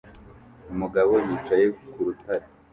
[0.71, 2.45] Umugabo yicaye ku rutare